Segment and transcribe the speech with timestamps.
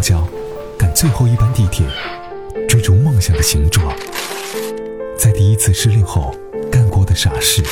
[0.00, 0.26] 交，
[0.78, 1.86] 赶最后一班地铁，
[2.68, 3.94] 追逐梦想的形状，
[5.18, 6.34] 在第一次失恋后
[6.72, 7.62] 干过的傻事，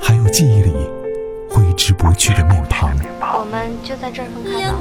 [0.00, 0.72] 还有记忆里
[1.50, 2.90] 挥之不去的面庞。
[3.20, 4.78] 我们就在这儿分开吧。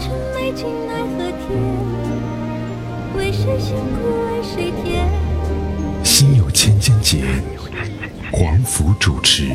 [6.03, 7.23] 心有千千结，
[8.31, 9.49] 黄甫主持。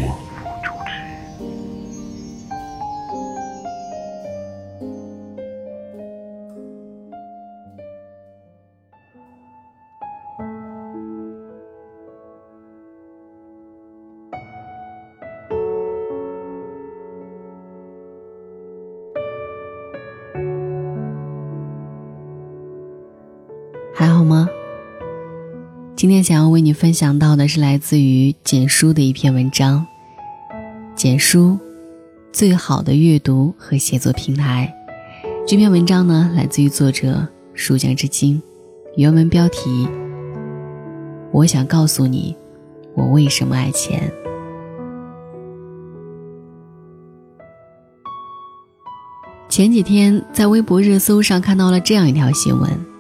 [26.08, 29.86] 今天想要为你分享到的是来自于简书的一篇文章。
[30.96, 31.58] 简书，
[32.32, 34.74] 最好的阅读和写作平台。
[35.46, 38.42] 这篇文章呢，来自于作者书江之金。
[38.96, 39.86] 原文标题：
[41.30, 42.34] 我想告诉你，
[42.94, 44.10] 我为什么爱钱。
[49.50, 52.97] 前几天在微博热搜上看到了这样一条新闻。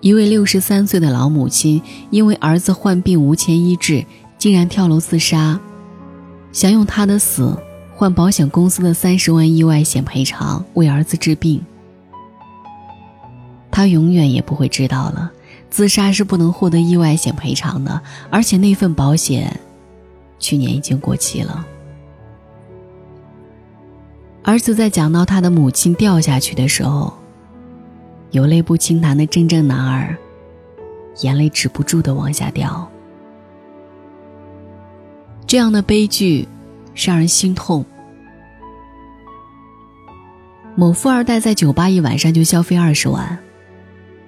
[0.00, 4.04] 一位六十三岁的老母亲，因为儿子患病无钱医治，
[4.38, 5.58] 竟然跳楼自杀，
[6.52, 7.56] 想用他的死
[7.96, 11.60] 换保险公司的三十万意外险赔偿，为儿子治病。
[13.72, 15.32] 他永远也不会知道了，
[15.68, 19.58] 自杀是不能获得意外险赔偿的，而且那份保险，
[20.38, 21.66] 去年已经过期了。
[24.44, 27.12] 儿子在讲到他的母亲掉下去的时候。
[28.30, 30.16] 有泪不轻弹的真正男儿，
[31.22, 32.86] 眼泪止不住的往下掉。
[35.46, 36.46] 这样的悲剧，
[36.94, 37.84] 让人心痛。
[40.74, 43.38] 某富二代在酒吧一晚上就消费二十万，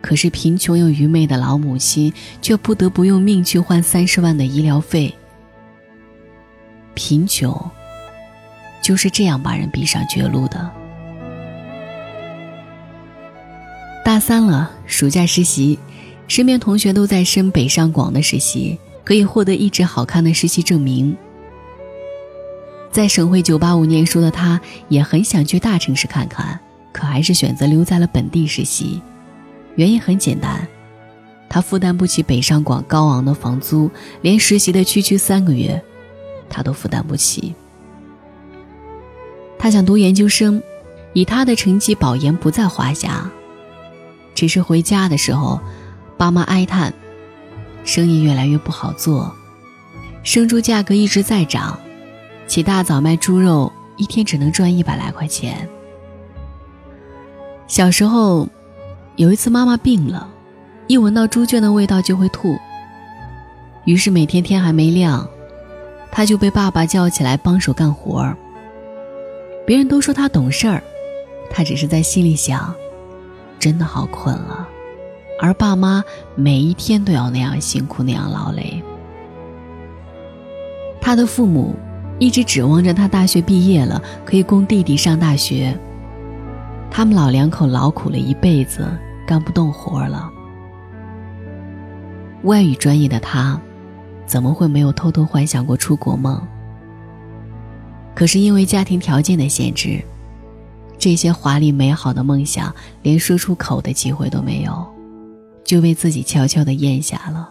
[0.01, 5.15] 可是贫穷又愚昧的老母亲却不得不用命去换三十万的医疗费。
[6.95, 7.55] 贫穷，
[8.83, 10.80] 就是这样把人逼上绝路的。
[14.11, 15.79] 大三了，暑假实习，
[16.27, 21.17] 身边同学都在申北上广的实习，可以获得一纸好看的实习证明。
[22.91, 26.59] 在省会985念书的他，也很想去大城市看看，
[26.91, 29.01] 可还是选择留在了本地实习。
[29.77, 30.67] 原因很简单，
[31.49, 33.89] 他负担不起北上广高昂的房租，
[34.23, 35.81] 连实习的区区三个月，
[36.49, 37.55] 他都负担不起。
[39.57, 40.61] 他想读研究生，
[41.13, 43.31] 以他的成绩，保研不在话下。
[44.41, 45.61] 只是回家的时候，
[46.17, 46.95] 爸妈哀叹，
[47.85, 49.31] 生意越来越不好做，
[50.23, 51.79] 生猪价格一直在涨，
[52.47, 55.69] 起大早卖猪肉，一天只能赚一百来块钱。
[57.67, 58.49] 小时候，
[59.17, 60.27] 有一次妈妈病了，
[60.87, 62.59] 一闻到猪圈的味道就会吐，
[63.85, 65.29] 于是每天天还没亮，
[66.11, 68.35] 他就被爸爸叫起来帮手干活儿。
[69.67, 70.83] 别人都说他懂事儿，
[71.51, 72.75] 他只是在心里想。
[73.61, 74.67] 真的好困了，
[75.41, 76.03] 而爸妈
[76.35, 78.83] 每一天都要那样辛苦，那样劳累。
[81.01, 81.77] 他的父母
[82.19, 85.79] 一直指望着他大学毕业了可以供弟弟上大学。
[86.91, 88.89] 他们老两口劳苦了一辈子，
[89.27, 90.29] 干不动活了。
[92.43, 93.61] 外语专业的他，
[94.27, 96.41] 怎么会没有偷偷幻想过出国梦？
[98.15, 100.03] 可是因为家庭条件的限制。
[101.01, 102.73] 这些华丽美好的梦想，
[103.03, 104.87] 连说出口的机会都没有，
[105.65, 107.51] 就被自己悄悄的咽下了。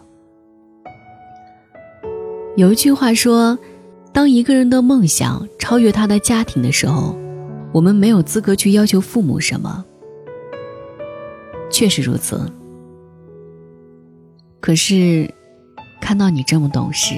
[2.56, 3.58] 有一句话说
[4.14, 7.16] ：“当一个人的梦想超越他的家庭的时候，
[7.72, 9.84] 我们没有资格去要求父母什么。”
[11.72, 12.48] 确实如此。
[14.60, 15.28] 可是，
[16.00, 17.16] 看到你这么懂事，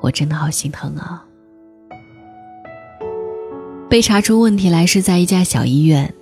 [0.00, 1.24] 我真的好心疼啊。
[3.94, 6.12] 被查出问题来是在一家小医院，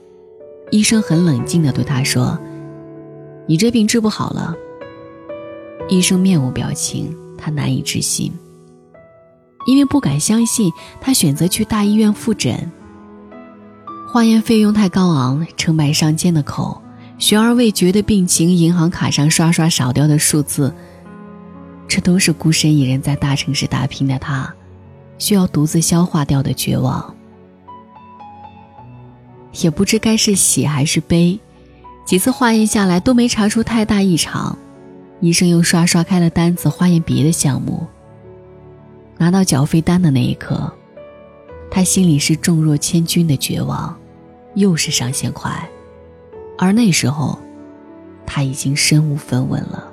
[0.70, 2.38] 医生很冷静地对他说
[3.48, 4.54] ：“你这病治不好了。”
[5.88, 8.30] 医生面无表情，他难以置信，
[9.66, 10.70] 因为不敢相信，
[11.00, 12.70] 他选择去大医院复诊。
[14.06, 16.78] 化验费用太高昂，成百上千的口，
[17.16, 20.74] 悬而未决的病情，银行卡上刷刷少掉的数字，
[21.88, 24.54] 这都是孤身一人在大城市打拼的他，
[25.16, 27.16] 需要独自消化掉的绝望。
[29.60, 31.38] 也不知该是喜还是悲，
[32.06, 34.56] 几次化验下来都没查出太大异常，
[35.20, 37.86] 医生又刷刷开了单子，化验别的项目。
[39.18, 40.72] 拿到缴费单的那一刻，
[41.70, 43.94] 他心里是重若千钧的绝望，
[44.54, 45.68] 又是上千块，
[46.58, 47.38] 而那时候，
[48.26, 49.92] 他已经身无分文了。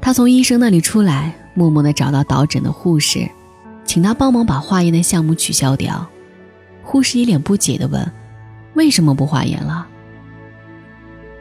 [0.00, 3.28] 他从医生那里出来，默默的找到导诊的护士，
[3.84, 6.06] 请他帮忙把化验的项目取消掉。
[6.90, 8.10] 护士一脸不解的问
[8.72, 9.86] ：“为什么不化验了？”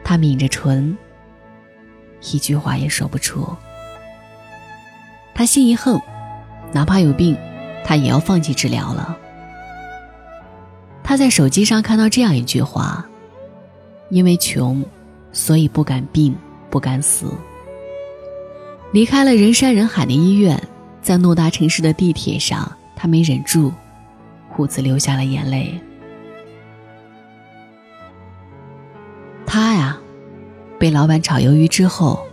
[0.04, 0.98] 他抿着唇，
[2.34, 3.48] 一句话也说不出。
[5.34, 6.02] 他心一横，
[6.74, 7.38] 哪怕有病，
[7.86, 9.18] 他也要放弃治疗了。
[11.02, 13.08] 他在手机上看到这样一句话
[14.12, 14.84] ：“因为穷，
[15.32, 16.36] 所以不敢病，
[16.70, 17.32] 不敢死。”
[18.92, 20.62] 离开了人山人海的医院，
[21.02, 23.72] 在偌大城市的地铁上，他没忍住，
[24.58, 25.80] 兀自流下了眼泪。
[29.46, 29.98] 他呀，
[30.80, 32.26] 被老板炒鱿鱼之后，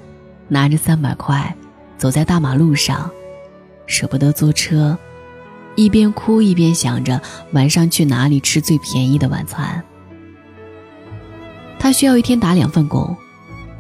[0.49, 1.55] 拿着三百块。
[1.97, 3.09] 走在大马路上，
[3.87, 4.99] 舍不得坐车，
[5.75, 7.19] 一边哭一边想着
[7.53, 9.83] 晚上去哪里吃最便宜的晚餐。
[11.79, 13.17] 他需要一天打两份工，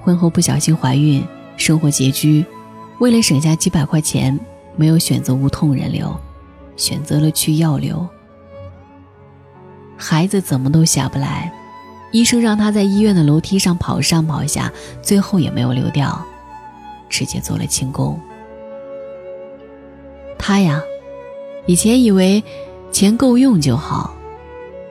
[0.00, 1.22] 婚后不小心怀孕，
[1.56, 2.46] 生活拮据，
[2.98, 4.38] 为了省下几百块钱，
[4.76, 6.16] 没有选择无痛人流，
[6.76, 8.08] 选择了去药流。
[9.96, 11.52] 孩子怎么都下不来，
[12.10, 16.24] 医生让他在医院的楼梯上跑上跑下，最后也没有流掉。
[17.08, 18.18] 直接做了清宫。
[20.36, 20.82] 他呀，
[21.66, 22.42] 以前以为
[22.90, 24.14] 钱够用就好，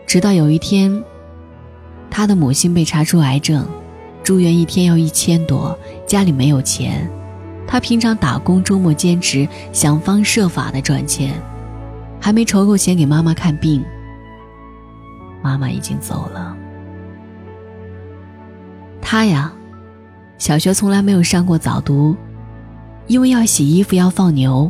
[0.07, 1.03] 直到有一天，
[2.09, 3.67] 他的母亲被查出癌症，
[4.23, 5.77] 住院一天要一千多，
[6.07, 7.09] 家里没有钱，
[7.67, 11.33] 他平常打工，周末兼职，想方设法的赚钱，
[12.21, 13.83] 还没筹够钱给妈妈看病，
[15.43, 16.57] 妈妈已经走了。
[18.99, 19.53] 他呀。
[20.39, 22.13] 小学从来没有上过早读，
[23.07, 24.69] 因为要洗衣服要放牛。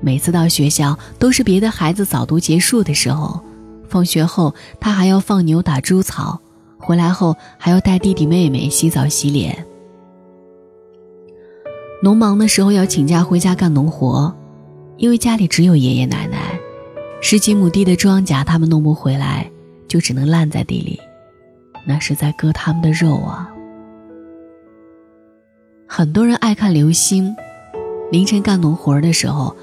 [0.00, 3.38] 每次到学校都是别的孩子早读结束的时候，
[3.86, 6.40] 放学后他还要放牛打猪草，
[6.78, 9.66] 回来后还要带弟弟妹妹洗澡洗脸。
[12.02, 14.34] 农忙的时候要请假回家干农活，
[14.96, 16.35] 因为家里只有爷爷奶奶，
[17.20, 19.50] 十几亩地的庄稼他们弄不回来，
[19.88, 21.00] 就只能烂在地里，
[21.86, 23.52] 那是在割他们的肉啊。
[25.88, 27.34] 很多人爱看流星，
[28.12, 29.56] 凌晨干农活的时候，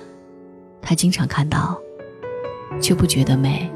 [0.82, 1.80] 他经常看到，
[2.82, 3.70] 却不觉得美，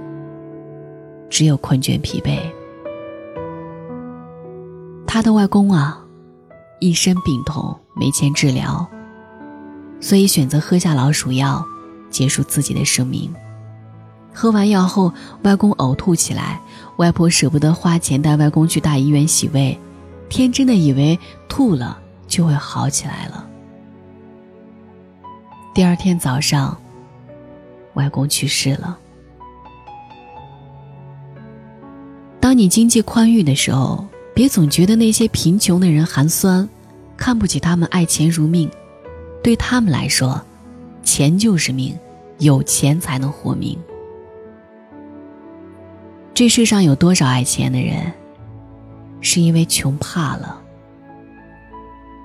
[1.30, 2.40] 只有困倦疲惫。
[5.06, 6.04] 他的外公啊，
[6.82, 8.86] 一身病痛，没钱治疗，
[10.02, 11.64] 所以选择喝下老鼠药，
[12.10, 13.34] 结束自己的生命。
[14.40, 15.12] 喝完药后，
[15.42, 16.62] 外公呕吐起来，
[16.98, 19.76] 外婆舍不得花钱带外公去大医院洗胃，
[20.30, 21.18] 天真的以为
[21.50, 21.98] 吐了。
[22.28, 23.48] 就会好起来了。
[25.74, 26.78] 第二天早上，
[27.94, 29.00] 外公去世了。
[32.40, 34.06] 当你经济宽裕的时候，
[34.36, 36.68] 别总觉得那些贫穷的人寒酸，
[37.16, 38.70] 看不起他们爱钱如命。
[39.42, 40.40] 对他们来说，
[41.02, 41.98] 钱就是命，
[42.40, 43.80] 有钱才能活命。
[46.38, 48.14] 这世上有多少爱钱的人，
[49.22, 50.62] 是因为穷怕了。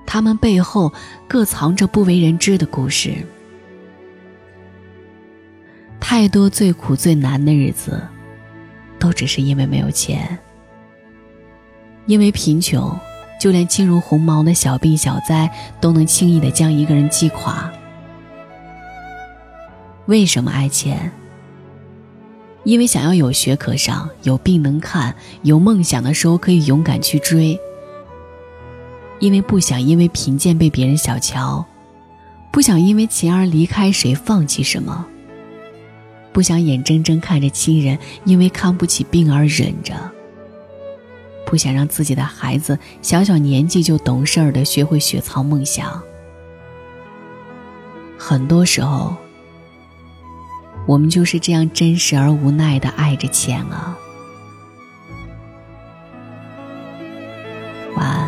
[0.05, 0.93] 他们背后
[1.27, 3.15] 各藏着不为人知的故事。
[5.99, 8.07] 太多最苦最难的日子，
[8.99, 10.37] 都只是因为没有钱。
[12.05, 12.95] 因为贫穷，
[13.41, 15.51] 就连轻如鸿毛的小病小灾
[15.81, 17.67] 都能轻易的将一个人击垮。
[20.05, 21.11] 为什么爱钱？
[22.63, 27.59] 因为想要有学可上，有病能看，有梦想的时候可以勇敢去追。
[29.19, 31.65] 因为不想因为贫贱被别人小瞧，
[32.51, 35.05] 不想因为钱而离开谁、放弃什么，
[36.31, 39.93] 不想眼睁睁看着亲人因为看不起病而忍着，
[41.45, 46.01] 不想让自己的孩子小小年纪就懂事儿的学会雪藏梦想。
[48.17, 49.15] 很多时候，
[50.85, 53.97] 我们就是这样真实而无奈的爱着钱啊。
[57.95, 58.22] 晚安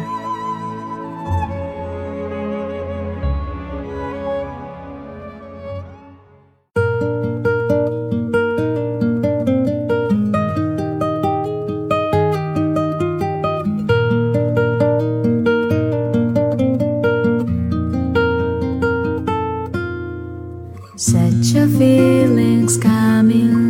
[21.78, 23.65] feelings coming